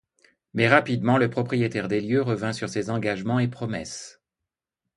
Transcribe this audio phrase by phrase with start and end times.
[0.55, 4.19] Mais rapidement le propriétaire des lieux revint sur ses engagements et promesses.